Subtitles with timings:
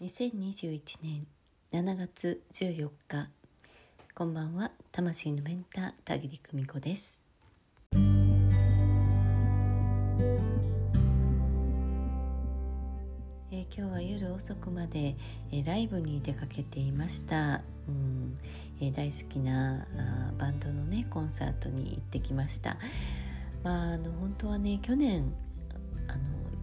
[0.00, 1.26] 2021年
[1.72, 3.28] 7月14日
[4.14, 4.70] こんばんは。
[4.90, 7.26] 魂のメンター田切久美子です。
[7.92, 15.16] えー今日は夜遅くまで、
[15.52, 18.34] えーライブに出かけていました、うん。
[18.80, 22.78] えー大好きなあーバンドのねコンサートに行ってきました。
[23.62, 25.30] まああの本当はね去年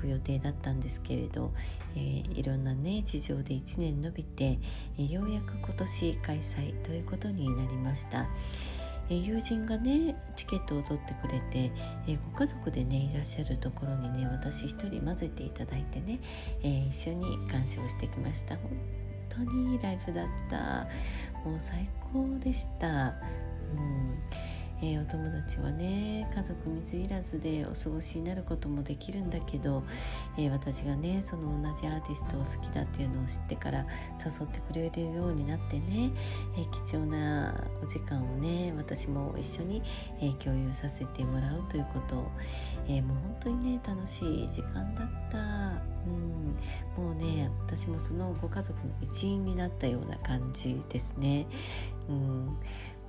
[0.00, 1.52] く予定だったんですけれど、
[1.94, 4.58] えーいろんなね事情で1年延びて、
[4.98, 8.26] えーようやく今年開催ということになりました。
[9.08, 11.72] えー友人がねチケットを取ってくれて、
[12.06, 16.20] えーご家族でねいらっしゃるところにね私一人混ぜていただいてね、
[16.62, 18.56] えー一緒に鑑賞してきました。
[18.56, 18.70] 本
[19.28, 20.88] 当にいいライブだった。
[21.48, 22.88] もう最高でした、
[23.74, 24.18] うん。
[24.82, 29.82] えーお友達はね家族水入らずでお過ごしになることもできるんだけど、
[30.38, 33.86] えー私がねその同じアーティストを好きだっていうのを知ってから
[34.18, 36.10] 誘ってくれるようになってね、
[36.56, 39.82] えー貴重なお時間をね私も一緒に、
[40.20, 42.30] え共有させてもらうということを、
[42.88, 45.90] えもう本当にね楽しい時間だった。
[46.06, 51.46] うん、もうね私もそのご家族の一員になったような感じですね。
[52.08, 52.56] うん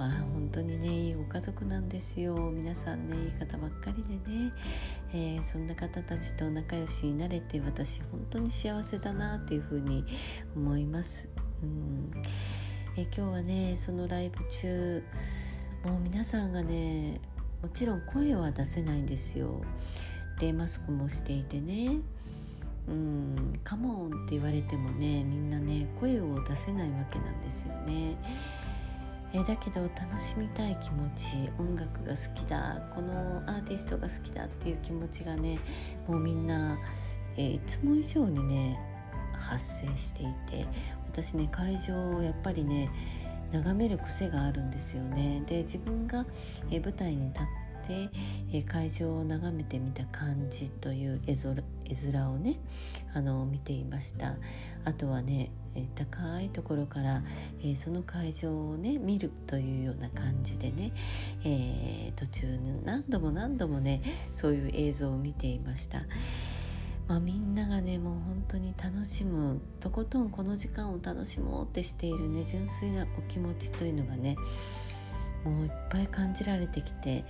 [0.00, 4.50] まあ本当にねいいご家族なんですよ皆さんねいい方ばっかりでね、
[5.12, 10.06] えーそんな方たちと仲良しになれて私本当に幸せだなっていうふうに
[10.56, 11.28] 思います。
[11.62, 12.10] うん
[12.96, 15.04] えー今日はねそのライブ中
[15.84, 17.20] もう皆さんがね
[17.60, 19.60] もちろん声は出せないんですよ。
[20.38, 21.98] でマスクもしていてね
[22.88, 28.16] うん、カモンって言われてもねみんなね声を出せないわけなんですよね。
[29.32, 35.58] えだけど楽しみたい気持ち音楽が好きだこのアーティストが好きだっていう気持ちがね
[36.08, 36.78] もうみんな、
[37.36, 38.78] えいつも以上にね
[39.32, 40.66] 発生していて
[41.06, 42.90] 私ね会場をやっぱりね
[43.52, 45.42] 眺める癖があるんですよね。
[45.46, 46.24] で自分が、
[46.70, 48.08] え舞台に立って、
[48.52, 52.60] え会場を眺めてみた感じという絵絵面をね
[53.12, 54.36] あの見ていました
[54.84, 55.50] あとはね、
[55.94, 57.22] 高いところから、
[57.62, 60.92] えその会場をね見るというような感じでね、
[61.44, 62.46] えー途中
[62.84, 66.02] 何度も何度もねそういう映像を見ていました。
[67.08, 74.36] まあ、みんながねもう本当に楽しむとことんこの時間を楽しもうってしているね純粋なお気持ちというのがね
[75.44, 77.24] もういっぱい感じられてきて、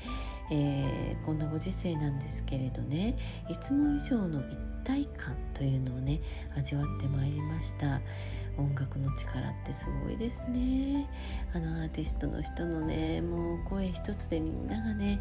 [0.50, 3.16] えーこんなご時世なんですけれどね
[3.48, 6.20] いつも以上の一体感というのをね
[6.56, 8.00] 味わってまいりました。
[8.58, 11.08] 音楽の力ってすごいですね。
[11.54, 15.20] あのアーティストの人のねもう声一つでみんながね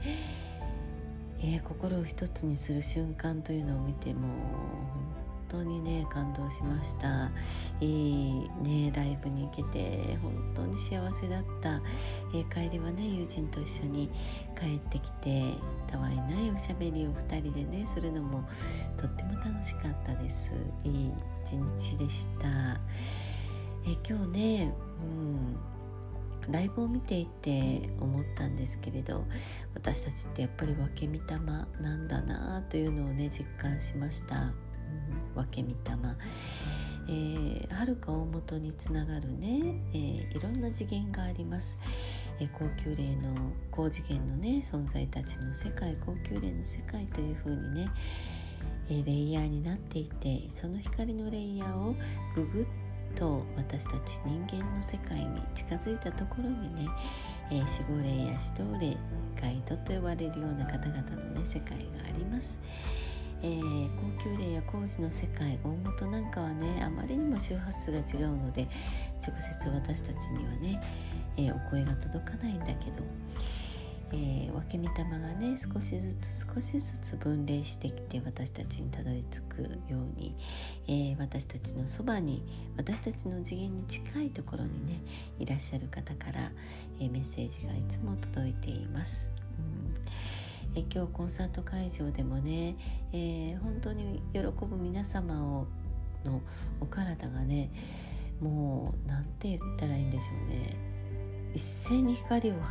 [1.41, 4.27] えー心を一つにする瞬間というのを見ても
[5.49, 7.29] 本当にね感動しました。
[7.79, 11.81] いいねライブに行けて本当に幸せだった、
[12.33, 14.09] えー帰りはね友人と一緒に
[14.59, 15.53] 帰ってきて
[15.87, 18.47] たわいないおしゃべりを2人でねするのも
[18.97, 20.53] とっても楽しかったです。
[20.83, 21.11] いい
[21.45, 22.47] 一日でした、
[23.85, 24.73] えー今日ね
[25.03, 25.57] うん
[26.51, 29.25] ライブを見ていて思ったんですけれど
[29.75, 34.53] 私たちってやっぱり分け御霊なんだなというのをね実感しました、うん、
[35.35, 41.79] 分け御霊えー、遥か大元につながるね、えーいろんな次元があります、
[42.39, 47.89] えー高級霊の高次元のね存在たちの世界高級霊の世界というふうにね、
[48.89, 51.95] えーレイヤーになっていてその光のレイヤーを
[52.35, 52.67] ググ
[53.13, 56.87] ッと私たち人間の世界に近づいたところにね、
[57.51, 58.97] えー守護霊や指導霊
[59.41, 62.59] ガイドと呼ばれるような方々のね世界があります。
[63.41, 68.67] えー高級霊や工事の世界大元なんかはねあまりにも周波数が違うので
[69.25, 70.81] 直接私たちにはね、
[71.37, 73.03] えーお声が届かないんだけど、
[74.11, 80.35] えー分け御霊がね少しずつ少しずつ分霊してきて私たちにたどり着くように、
[80.87, 82.43] えー私たちのそばに
[82.77, 85.01] 私たちの次元に近いところにね
[85.39, 86.51] いらっしゃる方から、
[86.99, 89.38] えメッセージがいつも届いています。
[90.79, 92.75] え今日コンサート会場でもね、
[93.11, 95.67] えー本当に喜ぶ皆様を
[96.23, 96.41] の
[96.79, 97.69] お体がね
[98.39, 100.75] もうなんて言ったらいいんでしょうね。
[101.53, 102.63] 一斉に光を放っ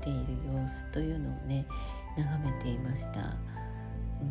[0.00, 0.20] ている
[0.52, 1.66] 様子というのをね
[2.16, 3.36] 眺めていました。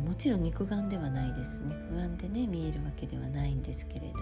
[0.06, 1.62] もちろん肉眼ではないです。
[1.64, 4.18] 肉眼でね見えるわけではないんですけれど、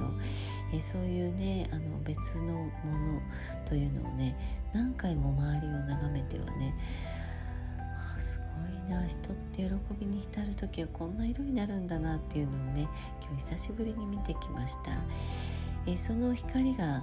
[0.72, 3.20] えそういうねあの別のもの
[3.66, 4.36] というのをね
[4.72, 6.74] 何回も周りを眺めてはね
[8.90, 12.88] な人って喜びに浸る時はこんな色になるんだなっていうのをね
[13.22, 14.92] 今日久しぶりに見てきました、
[15.86, 17.02] えその光が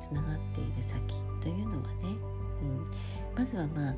[0.00, 1.00] つな、えがっている先
[1.40, 2.16] というのはね、
[2.62, 2.86] うん、
[3.36, 3.94] まずはまあ、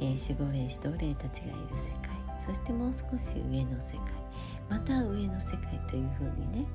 [0.00, 2.10] えー、守護霊指導霊たちがいる世界。
[2.40, 4.20] そしてもう少し上の世界。
[4.68, 6.66] また上の世界というふうにね、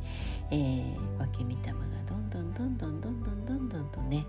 [0.52, 1.74] えー、分け御霊が
[2.06, 4.26] どんどんどんどんどんどんどんどんとね、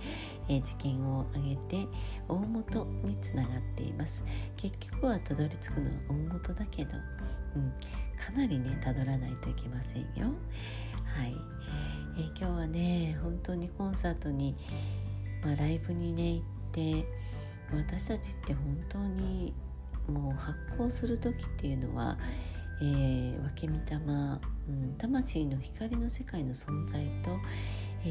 [0.49, 1.89] えー、知見を上げて
[2.29, 4.25] 大元につながっています。
[4.57, 6.97] 結局はたどり着くのは大元だけど、
[7.57, 7.73] うん、
[8.19, 10.33] かなりねたどらないといけませんよ。
[11.17, 11.35] はい、
[12.19, 14.57] えー、今日はね本当にコンサートに、
[15.43, 17.07] まあ、ライブにね行って
[17.73, 19.55] 私たちって本当に
[20.09, 22.17] もう発光する時っていうのは、
[22.81, 23.97] えー、分け御霊、
[24.69, 27.31] うん、魂の光の世界の存在と、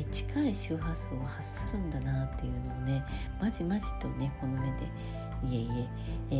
[0.01, 3.03] え、近い周波数を発するんだなっていうのをね
[3.41, 4.85] まじまじとねこの目で
[5.43, 5.87] いえいえ
[6.31, 6.35] え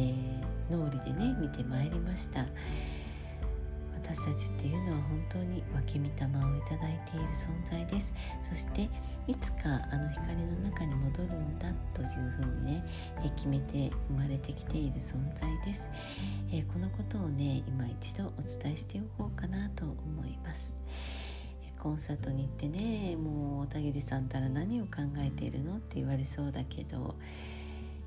[0.70, 2.46] ー、脳裏でね見てまいりました。
[4.06, 8.14] 私たちっていうのは本当に分け御霊をいただいている存在です。
[8.44, 8.88] そして
[9.28, 12.86] いつかあの光の中に戻るんだというふうにね
[13.26, 15.90] え決めて生まれてきている存在です、
[16.52, 20.78] えー、このことをね今一度お伝えしておこうかなと思います。
[21.86, 27.14] コンサートに行ってねもう小田切さんたら何を考えているのって言われそうだけど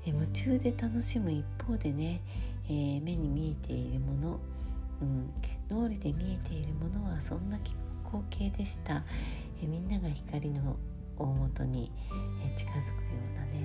[0.03, 2.19] 夢中で楽しむ一方でね、
[2.65, 4.39] えー、目に見えているもの
[5.01, 5.31] うん、
[5.69, 7.57] 脳裏で見えているものはそんな
[8.03, 9.01] 光景でした。
[9.63, 10.75] えみんなが光の
[11.17, 11.89] 大元に
[12.45, 12.81] え近づくよ
[13.33, 13.58] うなね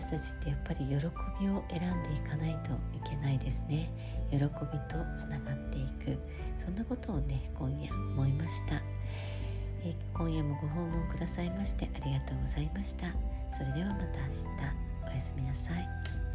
[0.00, 3.90] 私たちってやっぱり喜びを選んでいかないといけないですね。
[4.30, 6.16] 喜びとつながっていく。
[6.56, 8.76] そんなことをね今夜思いました。
[9.84, 13.06] え今夜もご訪問くださいましてありがとうございました。
[13.52, 14.46] それではまた明日。
[15.04, 15.88] おやすみなさい。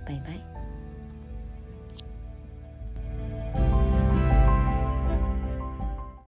[0.06, 0.73] バイバイ。